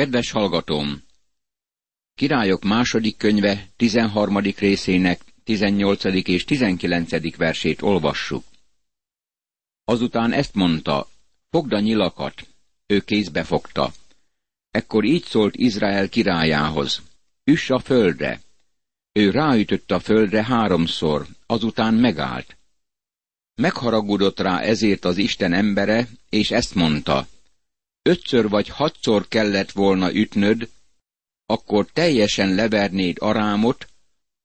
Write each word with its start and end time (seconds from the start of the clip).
Kedves 0.00 0.30
hallgatóm! 0.30 1.02
Királyok 2.14 2.64
második 2.64 3.16
könyve 3.16 3.68
13. 3.76 4.38
részének 4.38 5.20
18. 5.44 6.04
és 6.04 6.44
19. 6.44 7.36
versét 7.36 7.82
olvassuk. 7.82 8.44
Azután 9.84 10.32
ezt 10.32 10.54
mondta, 10.54 11.08
fogd 11.50 11.72
a 11.72 11.80
nyilakat, 11.80 12.48
ő 12.86 13.00
kézbe 13.00 13.44
fogta. 13.44 13.92
Ekkor 14.70 15.04
így 15.04 15.24
szólt 15.24 15.56
Izrael 15.56 16.08
királyához, 16.08 17.02
üss 17.44 17.70
a 17.70 17.78
földre. 17.78 18.40
Ő 19.12 19.30
ráütött 19.30 19.90
a 19.90 19.98
földre 19.98 20.44
háromszor, 20.44 21.26
azután 21.46 21.94
megállt. 21.94 22.56
Megharagudott 23.54 24.40
rá 24.40 24.60
ezért 24.60 25.04
az 25.04 25.16
Isten 25.16 25.52
embere, 25.52 26.08
és 26.28 26.50
ezt 26.50 26.74
mondta, 26.74 27.26
ötször 28.02 28.48
vagy 28.48 28.68
hatszor 28.68 29.28
kellett 29.28 29.70
volna 29.70 30.12
ütnöd, 30.12 30.70
akkor 31.46 31.86
teljesen 31.92 32.54
levernéd 32.54 33.16
Arámot, 33.20 33.88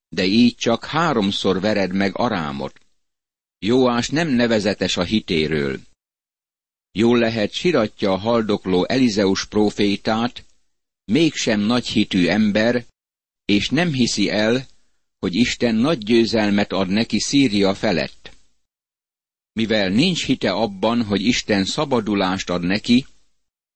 de 0.10 0.26
így 0.26 0.56
csak 0.56 0.86
háromszor 0.86 1.60
vered 1.60 1.94
meg 1.94 2.18
Arámot. 2.18 2.80
Jóás 3.60 4.10
nem 4.10 4.28
nevezetes 4.28 4.98
a 4.98 5.04
hitéről. 5.04 5.80
Jól 6.92 7.18
lehet 7.18 7.52
siratja 7.52 8.12
a 8.12 8.18
haldokló 8.18 8.86
Elizeus 8.88 9.46
prófétát, 9.46 10.46
mégsem 11.06 11.60
nagy 11.60 11.88
hitű 11.88 12.28
ember, 12.28 12.86
és 13.46 13.70
nem 13.70 13.94
hiszi 13.94 14.30
el, 14.30 14.66
hogy 15.20 15.36
Isten 15.36 15.76
nagy 15.76 15.98
győzelmet 15.98 16.72
ad 16.72 16.88
neki 16.88 17.20
Szíria 17.20 17.76
felett. 17.76 18.32
Mivel 19.54 19.90
nincs 19.90 20.26
hite 20.26 20.52
abban, 20.52 21.04
hogy 21.04 21.22
Isten 21.22 21.66
szabadulást 21.66 22.50
ad 22.50 22.64
neki, 22.64 23.06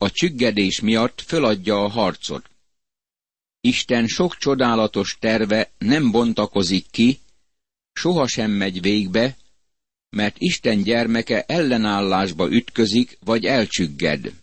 a 0.01 0.11
csüggedés 0.11 0.79
miatt 0.79 1.21
föladja 1.21 1.83
a 1.83 1.87
harcot. 1.87 2.49
Isten 3.61 4.07
sok 4.07 4.37
csodálatos 4.37 5.17
terve 5.19 5.71
nem 5.77 6.11
bontakozik 6.11 6.85
ki, 6.91 7.19
sohasem 7.93 8.51
megy 8.51 8.81
végbe, 8.81 9.37
mert 10.09 10.35
Isten 10.37 10.81
gyermeke 10.83 11.43
ellenállásba 11.43 12.51
ütközik, 12.51 13.17
vagy 13.19 13.45
elcsügged. 13.45 14.33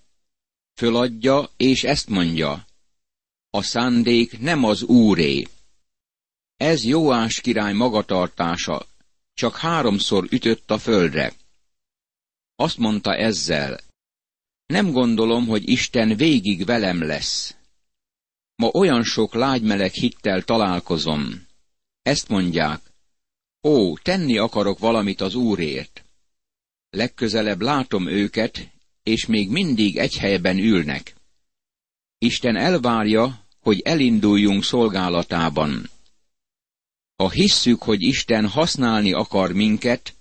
Föladja, 0.75 1.51
és 1.57 1.85
ezt 1.85 2.09
mondja, 2.09 2.67
a 3.51 3.63
szándék 3.63 4.39
nem 4.39 4.65
az 4.65 4.83
úré. 4.83 5.47
Ez 6.57 6.85
Jóás 6.85 7.41
király 7.41 7.73
magatartása, 7.73 8.87
csak 9.35 9.57
háromszor 9.57 10.27
ütött 10.31 10.71
a 10.71 10.79
földre. 10.79 11.33
Azt 12.55 12.79
mondta 12.79 13.15
ezzel, 13.15 13.81
nem 14.67 14.93
gondolom, 14.93 15.47
hogy 15.47 15.69
Isten 15.69 16.17
végig 16.17 16.65
velem 16.65 17.03
lesz. 17.03 17.57
Ma 18.55 18.69
olyan 18.69 19.05
sok 19.05 19.35
lágymeleg 19.35 19.93
hittel 19.93 20.43
találkozom. 20.43 21.47
Ezt 22.03 22.29
mondják, 22.29 22.81
ó, 23.63 23.97
tenni 23.97 24.39
akarok 24.39 24.79
valamit 24.79 25.21
az 25.21 25.35
Úrért. 25.35 26.05
Legközelebb 26.91 27.61
látom 27.61 28.09
őket, 28.09 28.71
és 29.03 29.27
még 29.27 29.51
mindig 29.51 29.97
egy 29.97 30.17
helyben 30.17 30.59
ülnek. 30.59 31.15
Isten 32.19 32.57
elvárja, 32.57 33.47
hogy 33.61 33.81
elinduljunk 33.81 34.65
szolgálatában. 34.65 35.91
Ha 37.17 37.31
hisszük, 37.31 37.83
hogy 37.83 38.03
Isten 38.03 38.49
használni 38.49 39.13
akar 39.13 39.53
minket, 39.53 40.15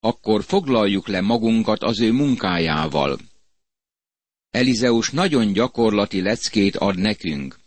akkor 0.00 0.44
foglaljuk 0.44 1.08
le 1.08 1.20
magunkat 1.20 1.82
az 1.82 2.00
ő 2.00 2.12
munkájával. 2.12 3.18
Elizeus 4.52 5.10
nagyon 5.10 5.52
gyakorlati 5.52 6.22
leckét 6.22 6.76
ad 6.76 6.98
nekünk. 6.98 7.58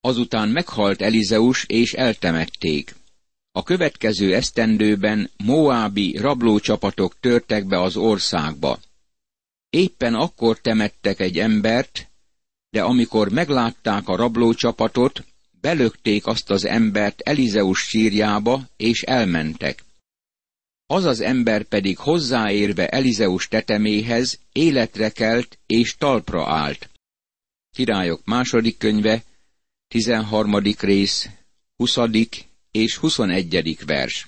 Azután 0.00 0.48
meghalt 0.48 1.02
Elizeus, 1.02 1.64
és 1.64 1.92
eltemették. 1.92 2.94
A 3.52 3.62
következő 3.62 4.34
esztendőben 4.34 5.30
Moábi 5.44 6.16
rablócsapatok 6.16 7.20
törtek 7.20 7.66
be 7.66 7.80
az 7.80 7.96
országba. 7.96 8.78
Éppen 9.70 10.14
akkor 10.14 10.60
temettek 10.60 11.20
egy 11.20 11.38
embert, 11.38 12.10
de 12.70 12.82
amikor 12.82 13.28
meglátták 13.28 14.08
a 14.08 14.16
rablócsapatot, 14.16 15.24
belökték 15.60 16.26
azt 16.26 16.50
az 16.50 16.64
embert 16.64 17.20
Elizeus 17.20 17.80
sírjába, 17.80 18.68
és 18.76 19.02
elmentek. 19.02 19.84
Az 20.92 21.04
az 21.04 21.20
ember 21.20 21.62
pedig 21.62 21.98
hozzáérve 21.98 22.88
Elizeus 22.88 23.48
teteméhez 23.48 24.38
életre 24.52 25.10
kelt 25.10 25.58
és 25.66 25.96
talpra 25.96 26.54
állt. 26.54 26.90
Királyok 27.70 28.24
második 28.24 28.78
könyve, 28.78 29.22
13. 29.88 30.58
rész, 30.78 31.28
20. 31.76 31.96
és 32.70 32.96
21. 32.96 33.78
vers. 33.86 34.26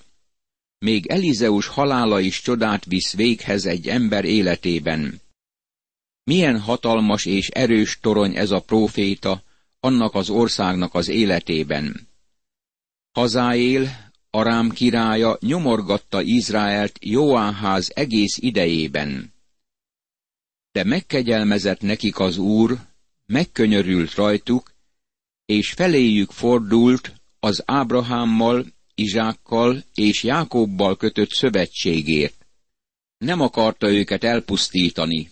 Még 0.79 1.07
Elizeus 1.07 1.67
halála 1.67 2.21
is 2.21 2.41
csodát 2.41 2.85
visz 2.85 3.15
véghez 3.15 3.67
egy 3.67 3.89
ember 3.89 4.25
életében. 4.25 5.21
Milyen 6.23 6.61
hatalmas 6.61 7.25
és 7.25 7.49
erős 7.49 7.99
torony 8.01 8.37
ez 8.37 8.51
a 8.51 8.61
próféta 8.61 9.43
annak 9.81 10.15
az 10.15 10.31
országnak 10.31 10.95
az 10.95 11.09
életében. 11.09 12.09
Hazáél, 13.13 14.04
Arám 14.35 14.71
királya 14.71 15.37
nyomorgatta 15.41 16.23
Izraelt 16.23 16.99
Joáház 17.01 17.91
egész 17.95 18.39
idejében. 18.39 19.33
De 20.73 20.85
megkegyelmezett 20.85 21.81
nekik 21.81 22.19
az 22.19 22.37
Úr, 22.39 22.79
megkönyörült 23.27 24.15
rajtuk, 24.15 24.73
és 25.47 25.73
feléjük 25.73 26.31
fordult 26.31 27.21
az 27.41 27.63
Ábrahámmal, 27.67 28.67
Izsákkal 28.95 29.85
és 29.95 30.23
Jákobbal 30.23 30.97
kötött 30.97 31.31
szövetségért. 31.31 32.47
Nem 33.19 33.41
akarta 33.41 33.91
őket 33.91 34.25
elpusztítani, 34.25 35.31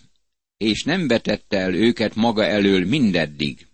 és 0.57 0.83
nem 0.83 1.07
vetette 1.07 1.57
el 1.57 1.73
őket 1.73 2.15
maga 2.15 2.45
elől 2.45 2.85
mindeddig. 2.85 3.67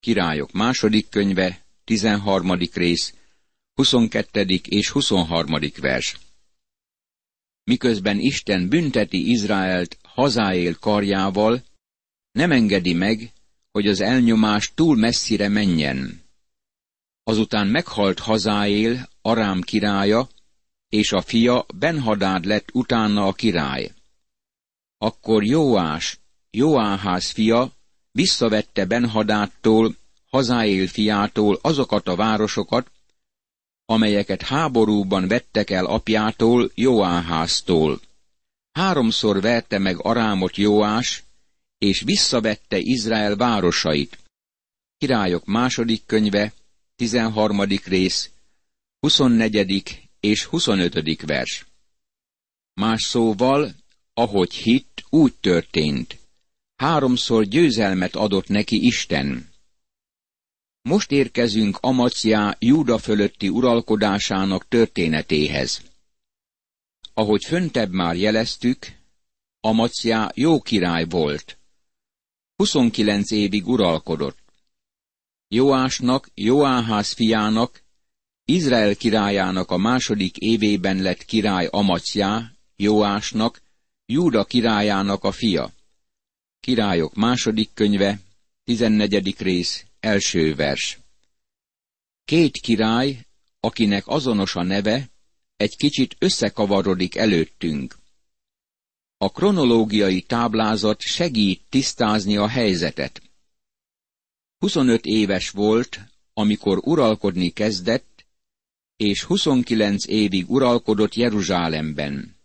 Királyok 0.00 0.52
második 0.52 1.08
könyve, 1.08 1.64
13. 1.84 2.58
rész, 2.72 3.14
22. 3.74 4.60
és 4.68 4.90
23. 4.90 5.46
vers. 5.80 6.18
Miközben 7.64 8.18
Isten 8.18 8.68
bünteti 8.68 9.30
Izraelt 9.30 9.98
hazáél 10.02 10.78
karjával, 10.78 11.62
nem 12.32 12.50
engedi 12.50 12.92
meg, 12.92 13.32
hogy 13.70 13.86
az 13.86 14.00
elnyomás 14.00 14.72
túl 14.74 14.96
messzire 14.96 15.48
menjen. 15.48 16.22
Azután 17.22 17.66
meghalt 17.66 18.18
hazáél 18.18 19.08
Arám 19.22 19.60
királya, 19.60 20.28
és 20.88 21.12
a 21.12 21.20
fia 21.20 21.66
Benhadád 21.74 22.44
lett 22.44 22.68
utána 22.72 23.26
a 23.26 23.32
király. 23.32 23.90
Akkor 24.98 25.44
Jóás, 25.44 26.18
Jóáház 26.50 27.30
fia 27.30 27.72
visszavette 28.10 28.84
Benhadától, 28.84 29.96
hazáél 30.30 30.86
fiától 30.88 31.58
azokat 31.62 32.08
a 32.08 32.16
városokat, 32.16 32.91
amelyeket 33.86 34.42
háborúban 34.42 35.28
vettek 35.28 35.70
el 35.70 35.84
apjától, 35.84 36.70
Joáháztól. 36.74 38.00
Háromszor 38.72 39.40
verte 39.40 39.78
meg 39.78 39.96
Arámot 39.98 40.56
Joás, 40.56 41.24
és 41.78 42.00
visszavette 42.00 42.78
Izrael 42.78 43.36
városait. 43.36 44.18
Királyok 44.98 45.44
második 45.44 46.02
könyve, 46.06 46.52
13. 46.96 47.60
rész, 47.84 48.30
24. 49.00 50.08
és 50.20 50.44
25. 50.44 51.22
vers. 51.26 51.66
Más 52.74 53.02
szóval, 53.02 53.74
ahogy 54.14 54.54
hitt, 54.54 55.04
úgy 55.10 55.34
történt. 55.40 56.18
Háromszor 56.76 57.44
győzelmet 57.44 58.16
adott 58.16 58.48
neki 58.48 58.86
Isten. 58.86 59.51
Most 60.82 61.10
érkezünk 61.10 61.78
Amaciá 61.80 62.56
Júda 62.58 62.98
fölötti 62.98 63.48
uralkodásának 63.48 64.68
történetéhez. 64.68 65.82
Ahogy 67.14 67.44
föntebb 67.44 67.92
már 67.92 68.16
jeleztük, 68.16 68.86
Amaciá 69.60 70.30
jó 70.34 70.60
király 70.60 71.04
volt. 71.04 71.58
29 72.56 73.30
évig 73.30 73.66
uralkodott. 73.66 74.38
Joásnak, 75.48 76.30
Joáház 76.34 77.12
fiának, 77.12 77.82
Izrael 78.44 78.96
királyának 78.96 79.70
a 79.70 79.76
második 79.76 80.36
évében 80.36 81.02
lett 81.02 81.24
király 81.24 81.68
Amaciá, 81.70 82.52
Joásnak, 82.76 83.62
Júda 84.06 84.44
királyának 84.44 85.24
a 85.24 85.32
fia. 85.32 85.72
Királyok 86.60 87.14
második 87.14 87.70
könyve, 87.74 88.20
14. 88.64 89.34
rész, 89.38 89.84
Első 90.02 90.54
vers. 90.54 90.98
Két 92.24 92.56
király, 92.56 93.26
akinek 93.60 94.06
azonos 94.06 94.54
a 94.54 94.62
neve, 94.62 95.10
egy 95.56 95.76
kicsit 95.76 96.16
összekavarodik 96.18 97.16
előttünk. 97.16 97.96
A 99.16 99.30
kronológiai 99.30 100.22
táblázat 100.22 101.00
segít 101.00 101.62
tisztázni 101.68 102.36
a 102.36 102.48
helyzetet. 102.48 103.22
25 104.58 105.04
éves 105.04 105.50
volt, 105.50 106.00
amikor 106.32 106.78
uralkodni 106.84 107.50
kezdett, 107.50 108.26
és 108.96 109.22
29 109.22 110.06
évig 110.06 110.50
uralkodott 110.50 111.14
Jeruzsálemben. 111.14 112.36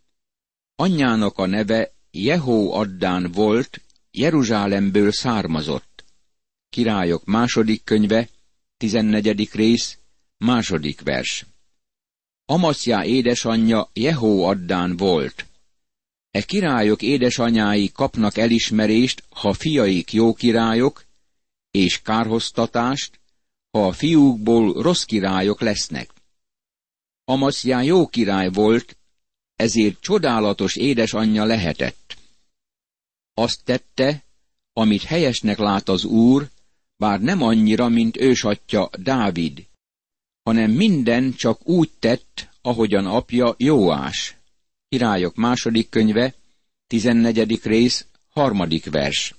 Anyjának 0.75 1.38
a 1.38 1.45
neve 1.45 1.94
Jehó 2.12 2.74
Addán 2.74 3.31
volt, 3.31 3.81
Jeruzsálemből 4.12 5.12
származott. 5.12 5.87
Királyok 6.69 7.25
második 7.25 7.84
könyve, 7.84 8.30
14. 8.78 9.50
rész, 9.54 9.98
második 10.38 11.02
vers. 11.02 11.46
Amaszjá 12.46 13.06
édesanyja 13.06 13.90
Jehó 13.94 14.44
Addán 14.46 14.98
volt. 14.98 15.46
E 16.31 16.42
királyok 16.42 17.02
édesanyái 17.02 17.92
kapnak 17.92 18.38
elismerést, 18.38 19.24
ha 19.30 19.54
fiaik 19.54 20.14
jó 20.14 20.34
királyok, 20.34 21.06
és 21.72 22.02
kárhoztatást, 22.02 23.19
ha 23.72 23.88
a 23.88 23.92
fiúkból 23.92 24.81
rossz 24.81 25.04
királyok 25.04 25.62
lesznek. 25.62 26.10
Amaszjá 27.24 27.81
jó 27.81 28.08
király 28.08 28.50
volt, 28.50 28.98
ezért 29.56 30.00
csodálatos 30.00 30.75
édesanyja 30.75 31.44
lehetett. 31.44 32.18
Azt 33.34 33.64
tette, 33.64 34.24
amit 34.74 35.04
helyesnek 35.04 35.58
lát 35.58 35.90
az 35.90 36.04
úr, 36.04 36.50
bár 36.97 37.21
nem 37.21 37.41
annyira, 37.41 37.89
mint 37.89 38.17
ősatja 38.17 38.89
Dávid, 38.99 39.67
hanem 40.44 40.71
minden 40.71 41.33
csak 41.33 41.67
úgy 41.67 41.89
tett, 41.99 42.49
ahogyan 42.61 43.05
apja 43.05 43.55
Jóás. 43.57 44.35
Királyok 44.89 45.35
második 45.35 45.89
könyve, 45.89 46.33
14. 46.88 47.59
rész, 47.63 48.05
harmadik 48.29 48.89
vers. 48.89 49.35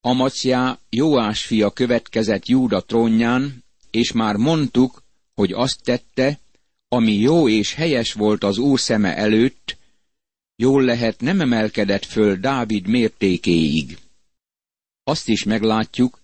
Amaciá 0.00 0.78
Jóás 0.90 1.44
fia 1.44 1.70
következett 1.70 2.46
Júda 2.46 2.80
trónján, 2.80 3.64
és 3.90 4.12
már 4.12 4.36
mondtuk, 4.36 5.02
hogy 5.34 5.52
azt 5.52 5.82
tette, 5.82 6.40
ami 6.88 7.12
jó 7.12 7.48
és 7.48 7.74
helyes 7.74 8.12
volt 8.12 8.44
az 8.44 8.58
Úr 8.58 8.80
szeme 8.80 9.16
előtt, 9.16 9.76
jól 10.56 10.82
lehet 10.82 11.20
nem 11.20 11.40
emelkedett 11.40 12.04
föl 12.04 12.36
Dávid 12.36 12.86
mértékéig. 12.86 13.98
Azt 15.04 15.28
is 15.28 15.44
meglátjuk, 15.44 16.21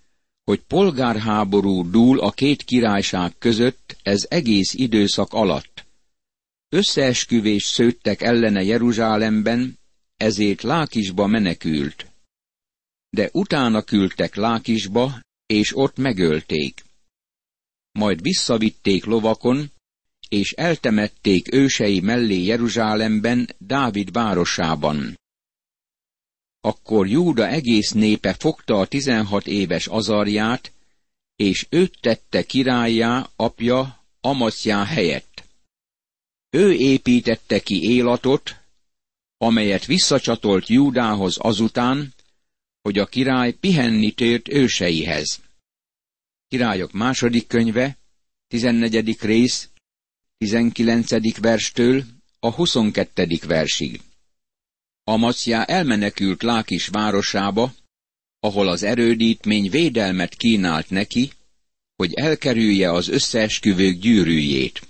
hogy 0.49 0.61
polgárháború 0.61 1.91
dúl 1.91 2.21
a 2.21 2.31
két 2.31 2.63
királyság 2.63 3.33
között 3.39 3.97
ez 4.03 4.27
egész 4.29 4.75
időszak 4.75 5.33
alatt. 5.33 5.87
Összeesküvés 6.69 7.65
szőttek 7.65 8.23
ellene 8.23 8.63
Jeruzsálemben, 8.63 9.79
ezért 10.17 10.63
Lákisba 10.63 11.27
menekült. 11.27 12.07
De 13.11 13.29
utána 13.33 13.83
küldtek 13.83 14.35
Lákisba, 14.35 15.21
és 15.47 15.77
ott 15.77 15.97
megölték. 15.97 16.85
Majd 17.93 18.23
visszavitték 18.23 19.05
lovakon, 19.05 19.71
és 20.29 20.53
eltemették 20.53 21.55
ősei 21.55 22.01
mellé 22.01 22.43
Jeruzsálemben, 22.43 23.55
Dávid 23.59 24.13
városában. 24.13 25.19
Akkor 26.61 27.07
Júda 27.07 27.49
egész 27.49 27.91
népe 27.91 28.35
fogta 28.35 28.79
a 28.81 28.87
tizenhat 28.87 29.47
éves 29.47 29.87
azarját, 29.87 30.73
és 31.37 31.67
őt 31.71 31.99
tette 32.01 32.43
királyá 32.43 33.31
apja 33.37 33.97
Amaszjá 34.21 34.85
helyett. 34.85 35.45
Ő 36.51 36.73
építette 36.73 37.61
ki 37.61 37.83
élatot, 37.83 38.57
amelyet 39.37 39.85
visszacsatolt 39.85 40.69
Júdához 40.69 41.37
azután, 41.41 42.15
hogy 42.83 42.99
a 42.99 43.07
király 43.07 43.53
pihenni 43.53 44.13
tért 44.13 44.49
őseihez. 44.49 45.41
Királyok 46.49 46.93
második 46.93 47.47
könyve, 47.47 47.99
14. 48.49 49.21
rész, 49.21 49.69
19. 50.39 51.39
verstől 51.41 52.05
a 52.41 52.51
22. 52.51 53.39
versig. 53.47 54.01
Amacjá 55.09 55.63
elmenekült 55.63 56.43
Lákis 56.43 56.87
városába, 56.87 57.75
ahol 58.41 58.69
az 58.69 58.83
erődítmény 58.83 59.71
védelmet 59.71 60.35
kínált 60.35 60.91
neki, 60.91 61.33
hogy 61.97 62.15
elkerülje 62.15 62.93
az 62.93 63.09
összeesküvők 63.09 63.99
gyűrűjét. 63.99 64.89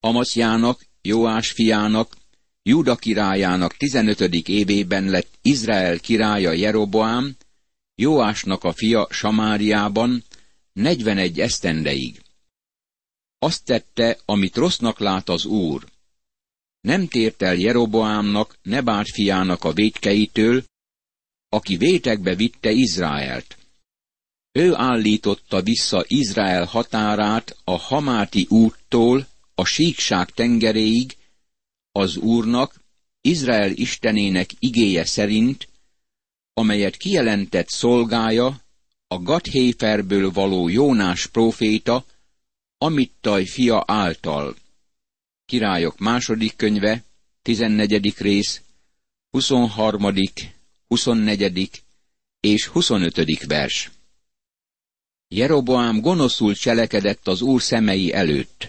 Amacjának, 0.00 0.86
Jóás 1.02 1.50
fiának, 1.50 2.16
Júda 2.62 2.96
királyának 2.96 3.76
15. 3.76 4.20
évében 4.48 5.04
lett 5.04 5.38
Izrael 5.42 6.00
királya 6.00 6.52
Jeroboám, 6.52 7.36
Jóásnak 7.94 8.64
a 8.64 8.72
fia 8.72 9.06
Samáriában 9.10 10.24
41 10.72 11.40
esztendeig. 11.40 12.22
Azt 13.38 13.64
tette, 13.64 14.18
amit 14.24 14.56
rossznak 14.56 14.98
lát 14.98 15.28
az 15.28 15.44
Úr. 15.44 15.84
Nem 16.80 17.08
tért 17.08 17.42
el 17.42 17.54
Jeroboámnak, 17.54 18.58
Nebát 18.62 19.08
fiának 19.08 19.64
a 19.64 19.72
védkeitől, 19.72 20.64
aki 21.48 21.76
vétekbe 21.76 22.34
vitte 22.34 22.70
Izraelt. 22.70 23.58
Ő 24.52 24.74
állította 24.74 25.62
vissza 25.62 26.04
Izrael 26.06 26.64
határát 26.64 27.56
a 27.64 27.78
Hamáti 27.78 28.46
úttól 28.48 29.26
a 29.54 29.64
síkság 29.64 30.30
tengeréig, 30.30 31.16
az 31.92 32.16
Úrnak, 32.16 32.80
Izrael 33.20 33.70
istenének 33.70 34.50
igéje 34.58 35.04
szerint, 35.04 35.68
amelyet 36.52 36.96
kijelentett 36.96 37.68
szolgája, 37.68 38.60
a 39.06 39.18
Gathéferből 39.18 40.30
való 40.30 40.68
Jónás 40.68 41.26
próféta, 41.26 42.04
Amittaj 42.78 43.44
fia 43.44 43.84
által. 43.86 44.56
Királyok 45.48 45.98
második 45.98 46.56
könyve, 46.56 47.04
14. 47.42 48.14
rész, 48.18 48.62
23., 49.30 50.12
24. 50.88 51.82
és 52.40 52.66
25. 52.66 53.44
vers. 53.46 53.90
Jeroboám 55.28 56.00
gonoszul 56.00 56.54
cselekedett 56.54 57.28
az 57.28 57.40
úr 57.42 57.62
szemei 57.62 58.12
előtt, 58.12 58.68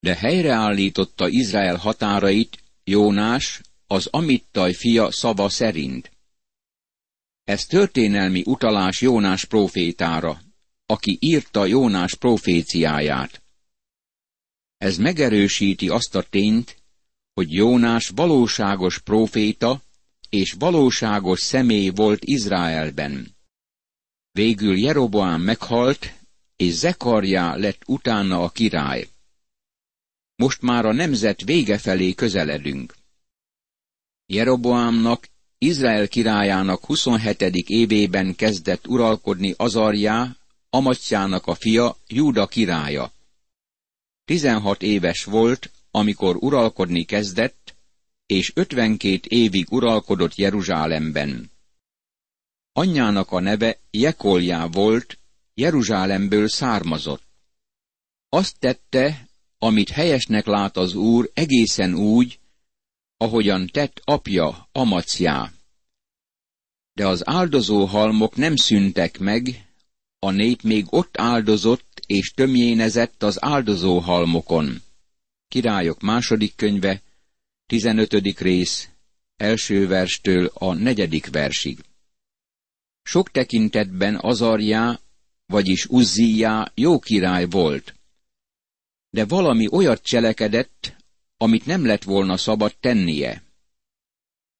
de 0.00 0.14
helyreállította 0.14 1.28
Izrael 1.28 1.76
határait 1.76 2.58
Jónás, 2.84 3.60
az 3.86 4.06
Amittaj 4.06 4.72
fia 4.72 5.12
szava 5.12 5.48
szerint. 5.48 6.10
Ez 7.44 7.64
történelmi 7.64 8.42
utalás 8.44 9.00
Jónás 9.00 9.44
profétára, 9.44 10.40
aki 10.86 11.16
írta 11.20 11.66
Jónás 11.66 12.14
proféciáját. 12.14 13.44
Ez 14.76 14.96
megerősíti 14.96 15.88
azt 15.88 16.14
a 16.14 16.22
tényt, 16.22 16.76
hogy 17.34 17.52
Jónás 17.52 18.08
valóságos 18.08 18.98
proféta 18.98 19.82
és 20.28 20.52
valóságos 20.58 21.40
személy 21.40 21.88
volt 21.88 22.24
Izraelben. 22.24 23.36
Végül 24.32 24.78
Jeroboám 24.78 25.40
meghalt, 25.40 26.12
és 26.56 26.72
Zekarjá 26.72 27.56
lett 27.56 27.82
utána 27.86 28.42
a 28.42 28.48
király. 28.48 29.08
Most 30.36 30.62
már 30.62 30.84
a 30.84 30.92
nemzet 30.92 31.42
vége 31.42 31.78
felé 31.78 32.14
közeledünk. 32.14 32.94
Jeroboámnak, 34.26 35.28
Izrael 35.58 36.08
királyának 36.08 36.84
27. 36.84 37.42
évében 37.66 38.34
kezdett 38.34 38.86
uralkodni 38.86 39.54
Azarjá, 39.56 40.36
Amatjának 40.70 41.46
a 41.46 41.54
fia, 41.54 41.96
Júda 42.06 42.46
királya. 42.46 43.12
Tizenhat 44.26 44.82
éves 44.82 45.24
volt, 45.24 45.70
amikor 45.90 46.36
uralkodni 46.36 47.04
kezdett, 47.04 47.76
és 48.26 48.52
ötvenkét 48.54 49.26
évig 49.26 49.72
uralkodott 49.72 50.34
Jeruzsálemben. 50.34 51.50
Anyjának 52.72 53.30
a 53.32 53.40
neve 53.40 53.78
Jekoljá 53.90 54.66
volt, 54.66 55.18
Jeruzsálemből 55.54 56.48
származott. 56.48 57.22
Azt 58.28 58.58
tette, 58.58 59.28
amit 59.58 59.90
helyesnek 59.90 60.46
lát 60.46 60.76
az 60.76 60.94
úr 60.94 61.30
egészen 61.34 61.94
úgy, 61.94 62.38
ahogyan 63.16 63.66
tett 63.66 64.00
apja 64.04 64.68
Amacjá. 64.72 65.52
De 66.92 67.06
az 67.06 67.28
áldozó 67.28 67.84
halmok 67.84 68.36
nem 68.36 68.56
szüntek 68.56 69.18
meg, 69.18 69.66
a 70.18 70.30
nép 70.30 70.62
még 70.62 70.86
ott 70.90 71.18
áldozott 71.18 71.95
és 72.06 72.30
tömjénezett 72.30 73.22
az 73.22 73.42
áldozó 73.44 73.98
halmokon. 73.98 74.82
Királyok 75.48 76.00
második 76.00 76.56
könyve, 76.56 77.02
15. 77.66 78.12
rész, 78.38 78.88
első 79.36 79.86
verstől 79.86 80.50
a 80.54 80.72
negyedik 80.72 81.30
versig. 81.30 81.78
Sok 83.02 83.30
tekintetben 83.30 84.18
Azarjá, 84.20 85.00
vagyis 85.46 85.86
Uzzijá 85.86 86.72
jó 86.74 86.98
király 86.98 87.46
volt, 87.46 87.94
de 89.10 89.24
valami 89.24 89.66
olyat 89.70 90.02
cselekedett, 90.02 90.96
amit 91.36 91.66
nem 91.66 91.86
lett 91.86 92.02
volna 92.02 92.36
szabad 92.36 92.76
tennie. 92.80 93.42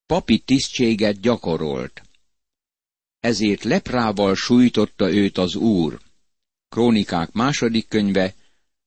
Papi 0.07 0.39
tisztséget 0.39 1.21
gyakorolt. 1.21 2.03
ezért 3.21 3.65
leprával 3.65 4.35
sújtotta 4.35 5.13
őt 5.13 5.39
az 5.39 5.55
Úr. 5.55 6.01
Krónikák 6.69 7.33
második 7.33 7.89
könyve, 7.89 8.35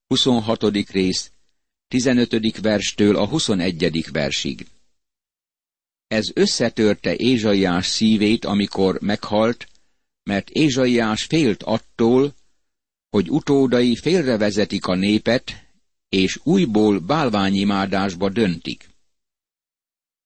26. 0.08 0.64
rész, 0.92 1.32
15. 1.88 2.62
verstől 2.62 3.16
a 3.16 3.28
21. 3.28 4.12
versig. 4.12 4.68
Ez 6.08 6.32
összetörte 6.34 7.16
Ézsaiás 7.16 7.86
szívét, 7.86 8.46
amikor 8.46 9.00
meghalt, 9.02 9.68
mert 10.24 10.50
Ézsaiás 10.50 11.24
félt 11.24 11.64
attól, 11.64 12.34
hogy 13.10 13.30
utódai 13.30 13.96
félrevezetik 13.96 14.86
a 14.86 14.96
népet, 14.96 15.66
és 16.10 16.40
újból 16.44 17.00
bálványimádásba 17.00 18.30
döntik. 18.30 18.90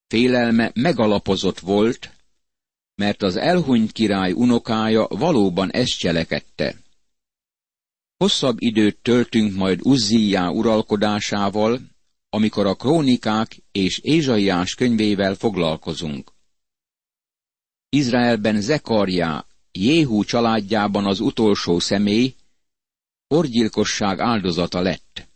Félelme 0.08 0.72
megalapozott 0.74 1.60
volt, 1.60 2.12
mert 2.96 3.22
az 3.22 3.36
elhunyt 3.36 3.92
király 3.92 4.32
unokája 4.32 5.08
valóban 5.08 5.72
ezt 5.72 5.98
cselekedte. 5.98 6.83
Hosszabb 8.24 8.62
időt 8.62 8.98
töltünk 9.02 9.56
majd 9.56 9.80
Uzzíjá 9.82 10.48
uralkodásával, 10.48 11.80
amikor 12.30 12.66
a 12.66 12.76
krónikák 12.76 13.58
és 13.72 13.98
Ézsaiás 14.00 14.76
könyvével 14.76 15.36
foglalkozunk. 15.36 16.32
Izraelben 17.90 18.62
Zekarjá, 18.62 19.46
Jéhú 19.72 20.24
családjában 20.24 21.06
az 21.06 21.20
utolsó 21.20 21.80
személy, 21.80 22.36
orgyilkosság 23.28 24.20
áldozata 24.20 24.82
lett. 24.82 25.30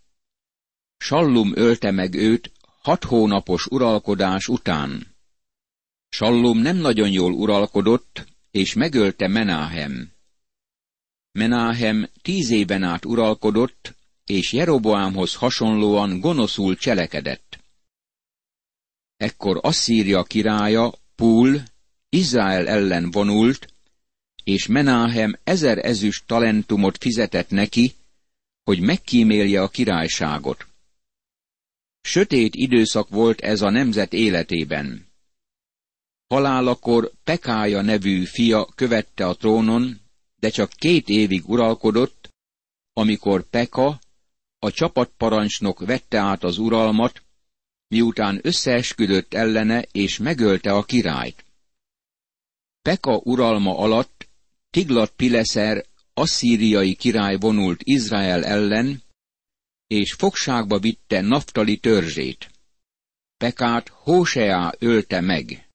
Sallum 0.98 1.52
ölte 1.56 1.92
meg 1.92 2.14
őt 2.14 2.52
hat 2.82 3.04
hónapos 3.04 3.66
uralkodás 3.66 4.48
után. 4.48 5.16
Sallum 6.10 6.58
nem 6.58 6.78
nagyon 6.78 7.10
jól 7.12 7.32
uralkodott, 7.32 8.26
és 8.52 8.74
megölte 8.74 9.28
Menáhem. 9.28 10.17
Menáhem 11.38 12.10
tíz 12.22 12.50
éven 12.50 12.84
át 12.84 13.06
uralkodott, 13.06 13.96
és 14.26 14.54
Jeroboámhoz 14.54 15.36
hasonlóan 15.36 16.20
gonoszul 16.20 16.76
cselekedett. 16.76 17.60
Ekkor 19.18 19.60
Asszíria 19.62 20.24
királya, 20.24 20.94
Pul, 21.16 21.62
Izrael 22.10 22.68
ellen 22.68 23.12
vonult, 23.12 23.74
és 24.44 24.68
Menáhem 24.68 25.40
ezer 25.44 25.78
ezüst 25.78 26.24
talentumot 26.28 26.98
fizetett 26.98 27.50
neki, 27.50 27.94
hogy 28.64 28.80
megkímélje 28.80 29.62
a 29.62 29.68
királyságot. 29.68 30.68
Sötét 32.02 32.56
időszak 32.56 33.10
volt 33.10 33.42
ez 33.42 33.62
a 33.62 33.70
nemzet 33.70 34.14
életében. 34.14 35.06
Halálakor 36.28 37.12
Pekája 37.24 37.82
nevű 37.82 38.24
fia 38.24 38.66
követte 38.76 39.26
a 39.26 39.36
trónon, 39.36 40.06
de 40.40 40.50
csak 40.50 40.70
két 40.70 41.08
évig 41.10 41.50
uralkodott, 41.50 42.30
amikor 42.94 43.50
Peka, 43.50 44.00
a 44.60 44.72
csapatparancsnok 44.72 45.86
vette 45.86 46.18
át 46.18 46.44
az 46.44 46.58
uralmat, 46.58 47.24
miután 47.88 48.40
összeesküdött 48.44 49.34
ellene 49.34 49.82
és 49.92 50.18
megölte 50.18 50.72
a 50.72 50.84
királyt. 50.84 51.46
Peka 52.82 53.22
uralma 53.24 53.78
alatt 53.78 54.30
Tiglat 54.70 55.12
Pileszer 55.12 55.86
asszíriai 56.14 56.96
király 56.96 57.36
vonult 57.36 57.82
Izrael 57.84 58.46
ellen, 58.46 59.04
és 59.88 60.14
fogságba 60.14 60.80
vitte 60.80 61.22
Naftali 61.22 61.78
törzsét. 61.78 62.52
Pekát 63.38 63.88
Hóseá 63.88 64.74
ölte 64.80 65.22
meg. 65.22 65.70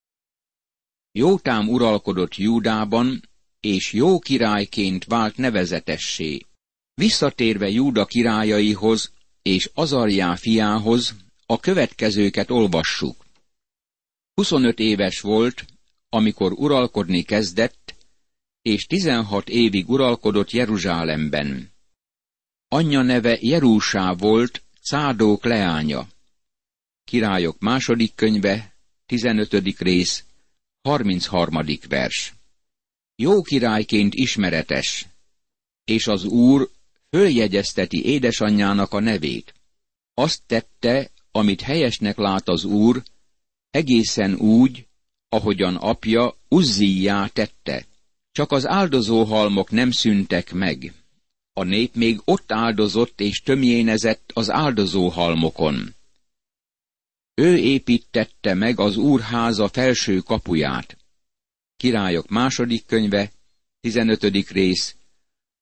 Jótám 1.12 1.68
uralkodott 1.68 2.36
Júdában, 2.36 3.28
és 3.62 3.92
jó 3.92 4.18
királyként 4.18 5.04
vált 5.04 5.36
nevezetessé. 5.36 6.46
Visszatérve 6.94 7.68
Júda 7.68 8.04
királyaihoz 8.04 9.12
és 9.42 9.70
Azarjá 9.74 10.34
fiához, 10.34 11.14
a 11.46 11.60
következőket 11.60 12.50
olvassuk. 12.50 13.24
25 14.34 14.78
éves 14.78 15.20
volt, 15.20 15.64
amikor 16.08 16.52
uralkodni 16.52 17.22
kezdett, 17.22 17.94
és 18.62 18.86
16 18.86 19.48
évig 19.48 19.88
uralkodott 19.88 20.50
Jeruzsálemben. 20.50 21.70
Anyja 22.68 23.02
neve 23.02 23.38
Jerúsá 23.40 24.12
volt, 24.12 24.62
Cádók 24.82 25.44
leánya. 25.44 26.08
Királyok 27.04 27.58
második 27.58 28.14
könyve, 28.14 28.74
15. 29.06 29.78
rész, 29.78 30.24
33. 30.82 31.64
vers. 31.88 32.34
Jó 33.22 33.42
királyként 33.42 34.14
ismeretes, 34.14 35.06
és 35.84 36.06
az 36.06 36.24
úr 36.24 36.70
följegyezteti 37.10 38.04
édesanyjának 38.04 38.92
a 38.92 39.00
nevét. 39.00 39.54
Azt 40.14 40.42
tette, 40.46 41.10
amit 41.30 41.60
helyesnek 41.60 42.16
lát 42.16 42.48
az 42.48 42.64
úr, 42.64 43.02
egészen 43.70 44.34
úgy, 44.34 44.86
ahogyan 45.28 45.76
apja 45.76 46.34
Uzzíjá 46.48 47.26
tette. 47.26 47.86
Csak 48.32 48.52
az 48.52 48.66
áldozóhalmok 48.66 49.70
nem 49.70 49.90
szüntek 49.90 50.52
meg. 50.52 50.92
A 51.52 51.62
nép 51.62 51.94
még 51.94 52.20
ott 52.24 52.52
áldozott 52.52 53.20
és 53.20 53.40
tömjénezett 53.40 54.30
az 54.34 54.50
áldozóhalmokon. 54.50 55.94
Ő 57.34 57.56
építette 57.56 58.54
meg 58.54 58.80
az 58.80 58.96
úrháza 58.96 59.68
felső 59.68 60.18
kapuját. 60.18 60.96
Királyok 61.82 62.28
második 62.28 62.86
könyve, 62.86 63.30
15. 63.80 64.50
rész, 64.50 64.96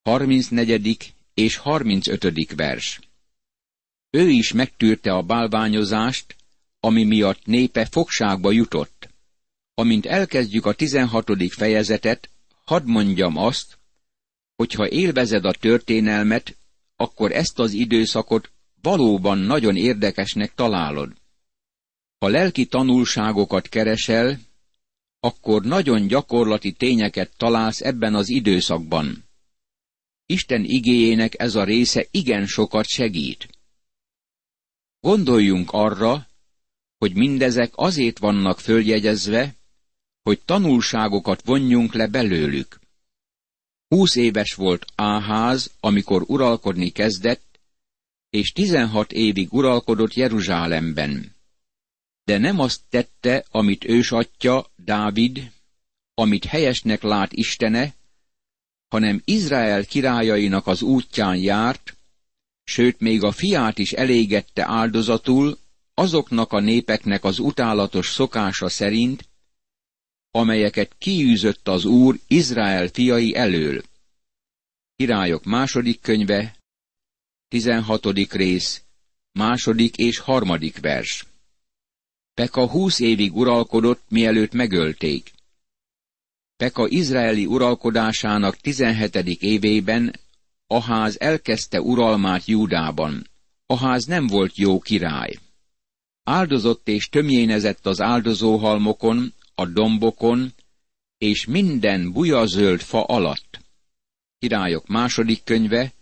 34. 0.03 1.15
és 1.35 1.57
35. 1.57 2.55
vers. 2.55 3.01
Ő 4.11 4.29
is 4.29 4.53
megtűrte 4.53 5.13
a 5.13 5.23
bálványozást, 5.23 6.37
ami 6.81 7.05
miatt 7.05 7.47
népe 7.47 7.85
fogságba 7.85 8.51
jutott. 8.51 9.09
Amint 9.75 10.07
elkezdjük 10.07 10.67
a 10.67 10.73
16. 10.73 11.53
fejezetet, 11.53 12.31
hadd 12.65 12.85
mondjam 12.85 13.37
azt, 13.37 13.79
hogy 14.57 14.73
ha 14.73 14.89
élvezed 14.89 15.45
a 15.45 15.53
történelmet, 15.53 16.57
akkor 16.97 17.33
ezt 17.33 17.59
az 17.59 17.73
időszakot 17.73 18.51
valóban 18.83 19.39
nagyon 19.39 19.77
érdekesnek 19.77 20.55
találod. 20.55 21.13
Ha 22.19 22.29
lelki 22.29 22.67
tanulságokat 22.67 23.69
keresel, 23.69 24.49
akkor 25.21 25.63
nagyon 25.63 26.07
gyakorlati 26.07 26.73
tényeket 26.73 27.37
találsz 27.37 27.81
ebben 27.81 28.15
az 28.15 28.29
időszakban. 28.29 29.25
Isten 30.27 30.65
igéjének 30.65 31.41
ez 31.41 31.55
a 31.55 31.65
része 31.65 32.07
igen 32.11 32.47
sokat 32.47 32.87
segít. 32.87 33.49
Gondoljunk 35.01 35.71
arra, 35.73 36.27
hogy 36.99 37.15
mindezek 37.15 37.73
azért 37.75 38.19
vannak 38.19 38.61
följegyezve, 38.61 39.55
hogy 40.23 40.41
tanulságokat 40.45 41.43
vonjunk 41.45 41.95
le 41.95 42.07
belőlük. 42.07 42.81
Húsz 43.89 44.17
éves 44.17 44.55
volt 44.55 44.87
Áház, 44.95 45.71
amikor 45.81 46.25
uralkodni 46.27 46.91
kezdett, 46.91 47.61
és 48.31 48.53
tizenhat 48.53 49.13
évig 49.13 49.53
uralkodott 49.53 50.15
Jeruzsálemben. 50.15 51.40
De 52.31 52.39
nem 52.39 52.59
azt 52.59 52.81
tette, 52.89 53.45
amit 53.51 53.85
ősatja, 53.85 54.67
Dávid, 54.77 55.53
amit 56.15 56.45
helyesnek 56.45 57.03
lát 57.03 57.33
Istene, 57.33 57.95
hanem 58.89 59.23
Izrael 59.25 59.85
királyainak 59.85 60.67
az 60.67 60.83
útján 60.83 61.37
járt, 61.37 61.97
sőt 62.65 63.01
még 63.01 63.23
a 63.23 63.33
fiát 63.33 63.79
is 63.79 63.93
elégette 63.93 64.65
áldozatul 64.67 65.59
azoknak 65.95 66.53
a 66.53 66.61
népeknek 66.61 67.25
az 67.25 67.39
utálatos 67.39 68.09
szokása 68.09 68.69
szerint, 68.69 69.29
amelyeket 70.31 70.95
kiűzött 70.99 71.69
az 71.69 71.85
Úr 71.85 72.19
Izrael 72.27 72.89
fiai 72.89 73.35
elől. 73.35 73.83
Királyok 74.97 75.45
második 75.45 76.01
könyve, 76.01 76.57
16. 77.49 78.33
rész, 78.33 78.83
második 79.33 79.97
és 79.97 80.19
harmadik 80.19 80.81
vers. 80.81 81.30
Peka 82.41 82.69
húsz 82.69 83.01
évig 83.01 83.37
uralkodott, 83.37 84.03
mielőtt 84.09 84.53
megölték. 84.53 85.31
Peka 86.57 86.89
izraeli 86.89 87.47
uralkodásának 87.47 88.57
17. 88.57 89.15
évében 89.43 90.15
Aház 90.67 91.21
elkezdte 91.21 91.81
uralmát 91.81 92.45
Júdában. 92.45 93.27
Aház 93.67 94.05
nem 94.05 94.27
volt 94.27 94.57
jó 94.57 94.79
király. 94.79 95.39
Áldozott 96.23 96.89
és 96.89 97.09
tömjénezett 97.09 97.87
az 97.87 98.01
áldozóhalmokon, 98.01 99.35
a 99.55 99.67
dombokon, 99.67 100.53
és 101.19 101.47
minden 101.47 102.13
bujazöld 102.13 102.81
fa 102.81 103.05
alatt. 103.05 103.61
Királyok 104.39 104.87
második 104.87 105.45
könyve, 105.45 105.93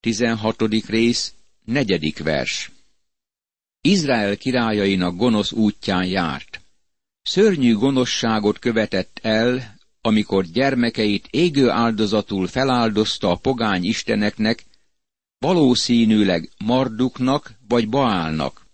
16. 0.00 0.62
rész, 0.86 1.34
negyedik 1.64 2.18
vers. 2.22 2.71
Izrael 3.84 4.36
királyainak 4.36 5.16
gonosz 5.16 5.52
útján 5.52 6.06
járt. 6.06 6.60
Szörnyű 7.22 7.74
gonoszságot 7.74 8.58
követett 8.58 9.18
el, 9.22 9.76
amikor 10.00 10.44
gyermekeit 10.44 11.26
égő 11.30 11.68
áldozatul 11.68 12.46
feláldozta 12.46 13.30
a 13.30 13.36
pogány 13.36 13.84
isteneknek, 13.84 14.64
valószínűleg 15.38 16.50
Marduknak 16.64 17.54
vagy 17.68 17.88
Baálnak. 17.88 18.66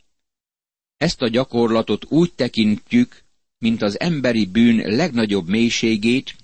Ezt 0.96 1.22
a 1.22 1.28
gyakorlatot 1.28 2.04
úgy 2.08 2.32
tekintjük, 2.32 3.22
mint 3.58 3.82
az 3.82 4.00
emberi 4.00 4.46
bűn 4.46 4.76
legnagyobb 4.76 5.48
mélységét, 5.48 6.34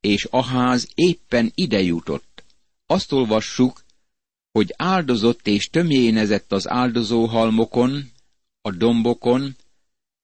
és 0.00 0.24
Aház 0.24 0.88
éppen 0.94 1.52
ide 1.54 1.80
jutott. 1.80 2.44
Azt 2.86 3.12
olvassuk, 3.12 3.84
hogy 4.52 4.74
áldozott 4.76 5.46
és 5.46 5.68
tömjénezett 5.68 6.52
az 6.52 6.68
áldozóhalmokon, 6.68 8.10
a 8.60 8.70
dombokon, 8.70 9.56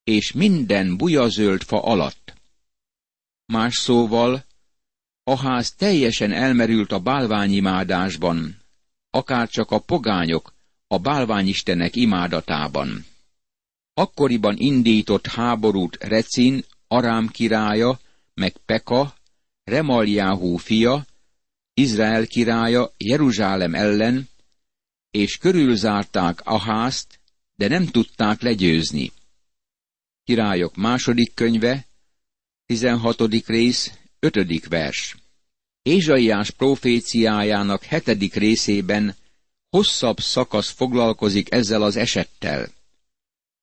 és 0.05 0.33
minden 0.33 0.97
bujazöld 0.97 1.63
fa 1.63 1.83
alatt. 1.83 2.35
Más 3.47 3.77
szóval, 3.77 4.45
Aház 5.25 5.75
teljesen 5.75 6.33
elmerült 6.33 6.93
a 6.93 6.99
bálványimádásban, 6.99 8.57
akárcsak 9.11 9.71
a 9.71 9.79
pogányok 9.79 10.53
a 10.87 10.99
bálványistenek 10.99 11.97
imádatában. 11.97 13.07
Akkoriban 13.95 14.57
indított 14.59 15.27
háborút 15.27 15.97
Recin, 16.01 16.65
Arám 16.89 17.29
királya, 17.29 17.99
meg 18.35 18.57
Peka, 18.67 19.15
Remaljáhú 19.65 20.57
fia, 20.57 21.07
Izrael 21.79 22.27
királya 22.27 22.93
Jeruzsálem 22.97 23.75
ellen, 23.75 24.29
és 25.11 25.37
körülzárták 25.37 26.41
Aházt, 26.45 27.21
de 27.55 27.69
nem 27.69 27.87
tudták 27.87 28.43
legyőzni. 28.43 29.13
Királyok 30.25 30.77
második 30.77 31.35
könyve, 31.35 31.87
16. 32.67 33.47
rész, 33.47 33.93
5. 34.19 34.69
vers. 34.69 35.17
Ézsaiás 35.83 36.51
proféciájának 36.51 37.83
hetedik 37.83 38.35
részében 38.35 39.15
hosszabb 39.71 40.21
szakasz 40.21 40.71
foglalkozik 40.71 41.53
ezzel 41.53 41.83
az 41.83 41.97
esettel. 41.97 42.69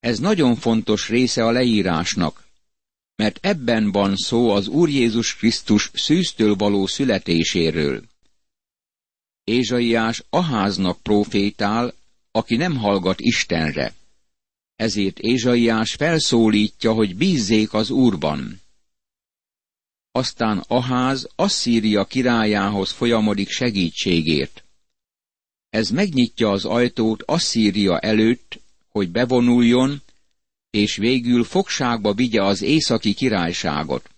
Ez 0.00 0.18
nagyon 0.18 0.54
fontos 0.54 1.08
része 1.08 1.44
a 1.44 1.50
leírásnak, 1.50 2.45
mert 3.16 3.38
ebben 3.42 3.92
van 3.92 4.16
szó 4.16 4.50
az 4.50 4.68
Úr 4.68 4.88
Jézus 4.88 5.36
Krisztus 5.36 5.90
szűztől 5.94 6.54
való 6.54 6.86
születéséről. 6.86 8.02
Ézsaiás 9.44 10.22
Aháznak 10.30 11.02
profétál, 11.02 11.94
aki 12.30 12.56
nem 12.56 12.76
hallgat 12.76 13.20
Istenre. 13.20 13.94
Ezért 14.76 15.18
Ézsaiás 15.18 15.94
felszólítja, 15.94 16.92
hogy 16.92 17.16
bízzék 17.16 17.72
az 17.72 17.90
Úrban. 17.90 18.60
Aztán 20.10 20.64
Aház 20.68 21.28
Asszíria 21.34 22.04
királyához 22.04 22.90
folyamodik 22.90 23.48
segítségért. 23.48 24.64
Ez 25.70 25.90
megnyitja 25.90 26.50
az 26.50 26.64
ajtót 26.64 27.22
Asszíria 27.22 27.98
előtt, 27.98 28.60
hogy 28.88 29.10
bevonuljon, 29.10 30.02
és 30.76 30.96
végül 30.96 31.44
fogságba 31.44 32.12
vigye 32.12 32.42
az 32.42 32.62
északi 32.62 33.14
királyságot. 33.14 34.10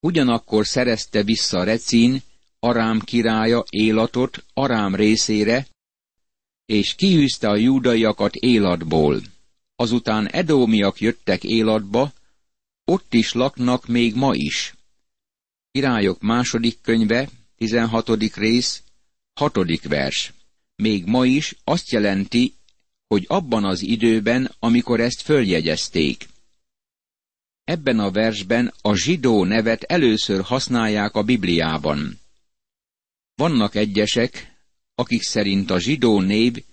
Ugyanakkor 0.00 0.66
szerezte 0.66 1.22
vissza 1.22 1.64
Recin, 1.64 2.22
Arám 2.58 3.00
királya 3.00 3.64
Élatot 3.68 4.44
Arám 4.54 4.94
részére, 4.94 5.66
és 6.66 6.94
kiűzte 6.94 7.48
a 7.48 7.56
júdaiakat 7.56 8.34
Élatból. 8.34 9.22
Azután 9.76 10.28
edómiak 10.28 11.00
jöttek 11.00 11.44
Élatba, 11.44 12.12
ott 12.84 13.14
is 13.14 13.32
laknak 13.32 13.86
még 13.86 14.14
ma 14.14 14.34
is. 14.34 14.74
Királyok 15.70 16.20
második 16.20 16.80
könyve, 16.80 17.28
16. 17.56 18.34
rész, 18.34 18.82
6. 19.34 19.82
vers. 19.82 20.32
Még 20.76 21.04
ma 21.04 21.24
is 21.24 21.54
azt 21.64 21.90
jelenti, 21.90 22.57
hogy 23.08 23.24
abban 23.28 23.64
az 23.64 23.82
időben, 23.82 24.50
amikor 24.58 25.00
ezt 25.00 25.22
följegyezték. 25.22 26.28
Ebben 27.64 27.98
a 27.98 28.10
versben 28.10 28.72
a 28.80 28.96
zsidó 28.96 29.44
nevet 29.44 29.82
először 29.82 30.42
használják 30.42 31.14
a 31.14 31.22
Bibliában. 31.22 32.18
Vannak 33.34 33.74
egyesek, 33.74 34.56
akik 34.94 35.22
szerint 35.22 35.70
a 35.70 35.80
zsidó 35.80 36.20
név 36.20 36.64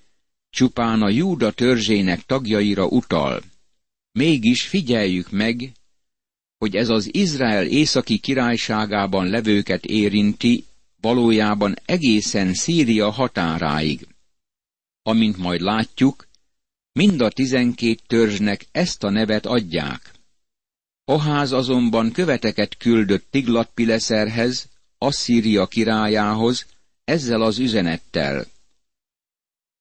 csupán 0.50 1.02
a 1.02 1.10
Júda 1.10 1.52
törzsének 1.52 2.21
tagjaira 2.21 2.88
utal. 2.88 3.41
Mégis 4.12 4.62
figyeljük 4.62 5.32
meg, 5.32 5.71
hogy 6.58 6.76
ez 6.76 6.89
az 6.89 7.13
Izrael 7.13 7.65
északi 7.65 8.17
királyságában 8.17 9.28
levőket 9.28 9.86
érinti, 9.86 10.65
valójában 11.02 11.76
egészen 11.86 12.54
Szíria 12.54 13.10
határáig. 13.10 14.08
Amint 15.08 15.38
majd 15.38 15.62
látjuk, 15.62 16.28
mind 16.91 17.22
a 17.22 17.30
tizenkét 17.30 18.04
törzsnek 18.08 18.65
ezt 18.72 19.04
a 19.04 19.10
nevet 19.10 19.46
adják. 19.46 20.13
Aház 21.04 21.52
azonban 21.52 22.12
követeket 22.12 22.78
küldött 22.78 23.28
Tiglatpileszerhez, 23.30 24.70
Asszíria 24.98 25.68
királyához, 25.68 26.65
ezzel 27.04 27.41
az 27.41 27.60
üzenettel. 27.60 28.46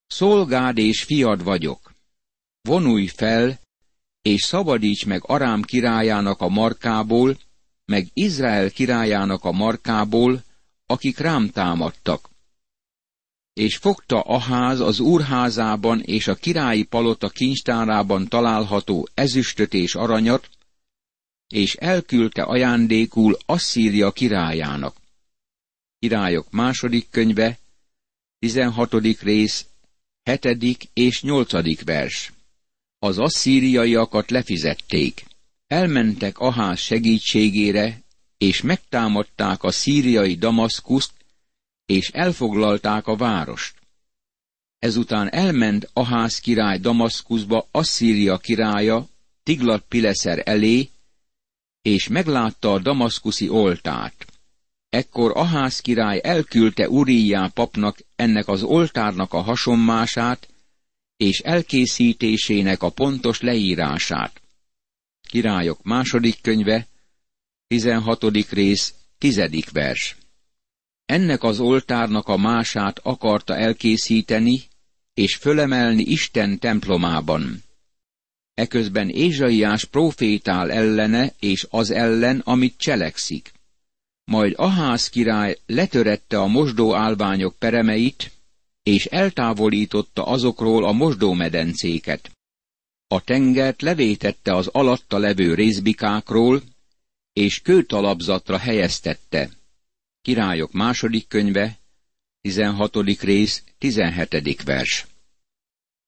Szolgád 0.07 0.79
és 0.79 1.03
fiad 1.03 1.43
vagyok. 1.43 1.95
Vonulj 2.61 3.07
fel, 3.07 3.61
és 4.23 4.43
szabadíts 4.43 5.07
meg 5.07 5.23
Arám 5.27 5.63
királyának 5.63 6.41
a 6.41 6.49
markából, 6.49 7.39
meg 7.85 8.09
Izrael 8.13 8.71
királyának 8.71 9.45
a 9.45 9.53
markából, 9.53 10.43
akik 10.87 11.19
rám 11.19 11.51
támadtak. 11.51 12.33
És 13.55 13.77
fogta 13.77 14.21
Aház 14.21 14.81
az 14.81 15.01
úrházában 15.01 16.01
és 16.01 16.27
a 16.27 16.35
királyi 16.35 16.83
palota 16.83 17.29
kincstárában 17.29 18.29
található 18.29 19.09
ezüstöt 19.15 19.75
és 19.75 19.95
aranyat, 19.95 20.49
és 21.49 21.75
elküldte 21.75 22.43
ajándékul 22.43 23.39
Asszíria 23.47 24.11
királyának. 24.13 24.97
Királyok 25.99 26.51
második 26.51 27.11
könyve, 27.11 27.59
16. 28.39 28.93
rész, 29.21 29.67
7. 30.23 30.89
és 30.93 31.23
8. 31.23 31.85
vers. 31.85 32.33
Az 32.99 33.19
asszíriaiakat 33.19 34.31
lefizették. 34.31 35.25
Elmentek 35.67 36.39
Aház 36.39 36.79
segítségére, 36.79 38.03
és 38.39 38.63
megtámadták 38.63 39.63
a 39.63 39.71
szíriai 39.71 40.35
Damaszkuszt, 40.35 41.13
és 41.87 42.09
elfoglalták 42.09 43.07
a 43.07 43.17
várost. 43.17 43.83
Ezután 44.79 45.33
elment 45.33 45.91
Aház 45.93 46.39
király 46.39 46.79
Damaszkuszba 46.79 47.69
Asszíria 47.71 48.39
királya 48.39 49.07
Tiglat 49.43 49.85
Pileszer 49.89 50.43
elé, 50.45 50.91
és 51.83 52.09
meglátta 52.09 52.73
a 52.73 52.79
damaszkuszi 52.79 53.49
oltárt. 53.49 54.27
Ekkor 54.89 55.37
Ahász 55.37 55.81
király 55.81 56.21
elküldte 56.23 56.89
Uriá 56.89 57.51
papnak 57.55 57.99
ennek 58.17 58.49
az 58.49 58.63
oltárnak 58.63 59.33
a 59.33 59.41
hasonmását, 59.41 60.49
és 61.17 61.39
elkészítésének 61.39 62.83
a 62.83 62.91
pontos 62.91 63.41
leírását. 63.41 64.43
Királyok 65.29 65.83
második 65.83 66.41
könyve, 66.41 66.87
16. 67.67 68.51
rész, 68.51 68.95
10. 69.19 69.41
vers. 69.73 70.17
Ennek 71.07 71.43
az 71.43 71.61
oltárnak 71.61 72.29
a 72.29 72.37
mását 72.37 72.99
akarta 73.03 73.57
elkészíteni, 73.57 74.63
és 75.15 75.37
fölemelni 75.37 76.03
Isten 76.03 76.59
templomában. 76.59 77.63
Eközben 78.55 79.09
Ézsaiás 79.09 79.85
profétál 79.85 80.71
ellene 80.71 81.33
és 81.41 81.67
az 81.71 81.91
ellen, 81.91 82.39
amit 82.45 82.79
cselekszik. 82.79 83.53
Majd 84.25 84.53
Ahász 84.57 85.09
király 85.09 85.59
letörette 85.67 86.39
a 86.39 86.47
mosdó 86.47 86.95
álványok 86.95 87.59
peremeit, 87.59 88.33
és 88.83 89.07
eltávolította 89.07 90.27
azokról 90.27 90.85
a 90.85 90.93
mosdómedencéket. 90.93 92.31
A 93.07 93.21
tengert 93.21 93.83
levétette 93.83 94.55
az 94.55 94.67
alatta 94.67 95.19
levő 95.19 95.55
részbikákról, 95.55 96.63
és 97.33 97.61
kőtalapzatra 97.61 98.59
helyeztette. 98.59 99.51
Királyok 100.25 100.73
második 100.73 101.29
könyve, 101.29 101.79
16. 102.41 102.97
rész, 103.21 103.65
17. 103.79 104.63
vers. 104.63 105.07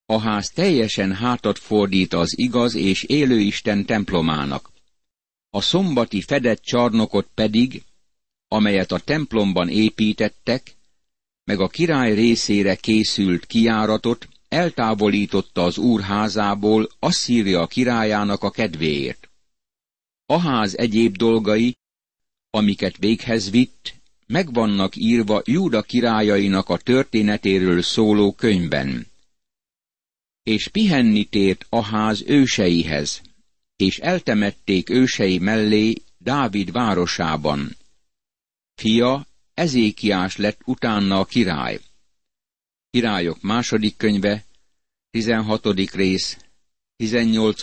A 0.06 0.18
ház 0.18 0.50
teljesen 0.50 1.14
hátat 1.14 1.58
fordít 1.58 2.12
az 2.12 2.38
igaz 2.38 2.74
és 2.74 3.02
élő 3.02 3.40
Isten 3.40 3.84
templomának. 3.84 4.70
A 5.50 5.60
szombati 5.60 6.22
fedett 6.22 6.62
csarnokot 6.62 7.28
pedig, 7.34 7.82
amelyet 8.48 8.92
a 8.92 8.98
templomban 8.98 9.68
építettek, 9.68 10.76
meg 11.44 11.60
a 11.60 11.68
király 11.68 12.14
részére 12.14 12.76
készült 12.76 13.46
kiáratot 13.46 14.28
eltávolította 14.48 15.64
az 15.64 15.78
úr 15.78 16.00
házából 16.00 16.88
Asszíria 16.98 17.66
királyának 17.66 18.42
a 18.42 18.50
kedvéért. 18.50 19.30
A 20.26 20.38
ház 20.38 20.76
egyéb 20.76 21.16
dolgai, 21.16 21.76
amiket 22.50 22.96
véghez 22.96 23.50
vitt, 23.50 23.95
megvannak 24.26 24.96
írva 24.96 25.42
Júda 25.44 25.82
királyainak 25.82 26.68
a 26.68 26.76
történetéről 26.76 27.82
szóló 27.82 28.32
könyvben. 28.32 29.06
És 30.42 30.68
pihenni 30.68 31.24
tért 31.24 31.66
Aház 31.68 32.22
őseihez, 32.26 33.22
és 33.76 33.98
eltemették 33.98 34.90
ősei 34.90 35.38
mellé 35.38 35.94
Dávid 36.18 36.72
városában. 36.72 37.76
Fia 38.74 39.26
Ezékiás 39.54 40.36
lett 40.36 40.60
utána 40.64 41.18
a 41.18 41.24
király. 41.24 41.80
Királyok 42.90 43.40
második 43.40 43.96
könyve, 43.96 44.44
16. 45.10 45.66
rész, 45.92 46.38
18. 46.96 47.60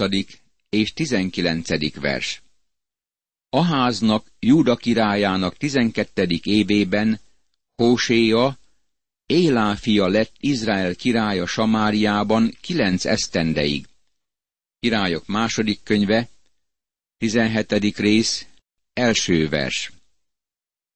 és 0.69 0.93
19. 0.93 1.99
vers. 1.99 2.41
Aháznak, 3.56 4.32
Júda 4.39 4.76
királyának 4.76 5.58
12. 5.58 6.28
évében 6.44 7.20
Hóséja, 7.76 8.58
Élá 9.26 9.76
fia 9.76 10.08
lett 10.08 10.34
Izrael 10.39 10.96
királya 10.96 11.46
Samáriában 11.46 12.58
kilenc 12.62 13.06
esztendeig. 13.06 13.88
Királyok 14.80 15.26
második 15.26 15.80
könyve, 15.84 16.30
17. 17.18 17.98
rész, 17.98 18.48
első 18.94 19.50
vers. 19.50 19.92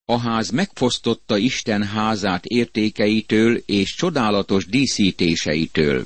Aház 0.05 0.49
megfosztotta 0.49 1.37
Isten 1.37 1.83
házát 1.83 2.45
értékeitől 2.45 3.57
és 3.65 3.95
csodálatos 3.95 4.65
díszítéseitől. 4.65 6.05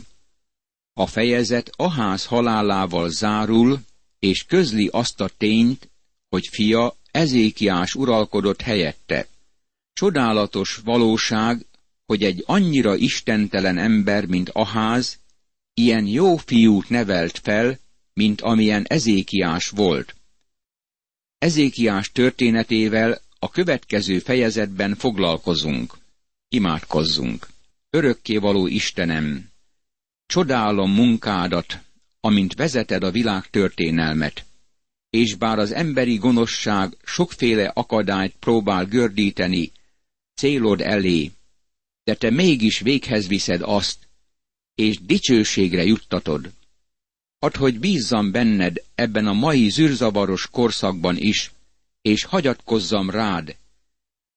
A 0.93 1.07
fejezet 1.07 1.69
Aház 1.75 2.25
halálával 2.25 3.09
zárul, 3.09 3.79
és 4.19 4.43
közli 4.43 4.89
azt 4.91 5.21
a 5.21 5.29
tényt, 5.37 5.90
hogy 6.31 6.47
fia 6.47 6.95
Ezékiás 7.11 7.95
uralkodott 7.95 8.61
helyette. 8.61 9.27
Csodálatos 9.93 10.75
valóság, 10.83 11.65
hogy 12.05 12.23
egy 12.23 12.43
annyira 12.45 12.95
istentelen 12.95 13.77
ember, 13.77 14.25
mint 14.25 14.49
Aház, 14.49 15.19
ilyen 15.73 16.05
jó 16.05 16.37
fiút 16.37 16.89
nevelt 16.89 17.39
fel, 17.39 17.79
mint 18.13 18.41
amilyen 18.41 18.85
Ezékiás 18.87 19.69
volt. 19.69 20.15
Ezékiás 21.37 22.11
történetével 22.11 23.21
a 23.39 23.49
következő 23.49 24.19
fejezetben 24.19 24.95
foglalkozunk. 24.95 25.97
Imádkozzunk. 26.49 27.47
Örökkévaló 27.89 28.67
Istenem, 28.67 29.49
csodálom 30.25 30.91
munkádat, 30.93 31.79
amint 32.19 32.53
vezeted 32.53 33.03
a 33.03 33.11
világ 33.11 33.49
történelmet, 33.49 34.45
és 35.11 35.35
bár 35.35 35.59
az 35.59 35.71
emberi 35.71 36.15
gonoszság 36.15 36.97
sokféle 37.03 37.67
akadályt 37.67 38.35
próbál 38.39 38.85
gördíteni 38.85 39.71
célod 40.35 40.81
elé, 40.81 41.31
de 42.03 42.15
te 42.15 42.29
mégis 42.29 42.79
véghez 42.79 43.27
viszed 43.27 43.61
azt, 43.63 44.07
és 44.75 44.99
dicsőségre 44.99 45.83
juttatod. 45.83 46.51
Add, 47.39 47.57
hogy 47.57 47.79
bízzam 47.79 48.31
benned 48.31 48.83
ebben 48.95 49.27
a 49.27 49.33
mai 49.33 49.69
zűrzavaros 49.69 50.47
korszakban 50.47 51.17
is, 51.17 51.51
és 52.01 52.23
hagyatkozzam 52.23 53.09
rád, 53.09 53.55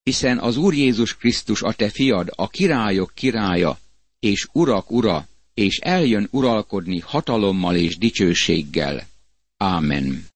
hiszen 0.02 0.38
az 0.38 0.56
Úr 0.56 0.74
Jézus 0.74 1.16
Krisztus 1.16 1.62
a 1.62 1.72
te 1.72 1.90
fiad, 1.90 2.28
a 2.34 2.48
királyok 2.48 3.12
királya, 3.14 3.78
és 4.18 4.46
urak 4.52 4.90
ura, 4.90 5.28
és 5.54 5.78
eljön 5.78 6.28
uralkodni 6.30 6.98
hatalommal 6.98 7.76
és 7.76 7.98
dicsőséggel. 7.98 9.06
Ámen. 9.56 10.26